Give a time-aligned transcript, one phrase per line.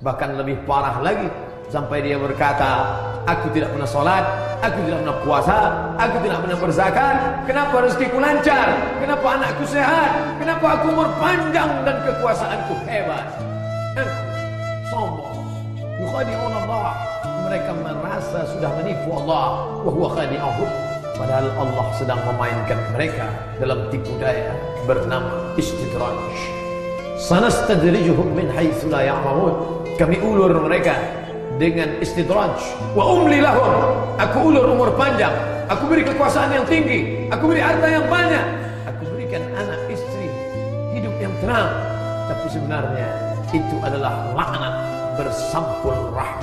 [0.00, 1.28] Bahkan lebih parah lagi
[1.68, 2.96] sampai dia berkata,
[3.28, 4.24] aku tidak pernah solat,
[4.64, 5.56] aku tidak pernah puasa,
[6.00, 7.16] aku tidak pernah berzakat.
[7.44, 8.80] Kenapa rezekiku lancar?
[8.96, 10.40] Kenapa anakku sehat?
[10.40, 13.28] Kenapa aku umur panjang dan kekuasaanku hebat?
[14.00, 14.08] Eh,
[14.88, 15.36] sombong.
[16.00, 16.96] Yukhadi'un Allah.
[17.44, 19.68] Mereka merasa sudah menipu Allah.
[19.84, 20.70] Wahuwa khadi'ahum.
[21.12, 23.28] Padahal Allah sedang memainkan mereka
[23.60, 24.56] dalam tipu daya
[24.88, 26.59] bernama istidraj.
[27.20, 30.96] Sanastadrijuhum min haitsu la ya'lamun kami ulur mereka
[31.60, 32.56] dengan istidraj.
[32.96, 33.92] Wa umli lahum.
[34.16, 35.36] Aku ulur umur panjang.
[35.68, 37.28] Aku beri kekuasaan yang tinggi.
[37.28, 38.44] Aku beri harta yang banyak.
[38.88, 40.32] Aku berikan anak istri
[40.96, 41.68] hidup yang tenang.
[42.32, 43.08] Tapi sebenarnya
[43.52, 44.74] itu adalah laknat
[45.20, 46.39] bersampul rahmat